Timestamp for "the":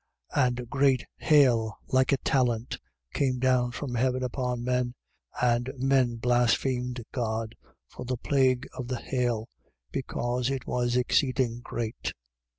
8.03-8.17, 8.87-8.97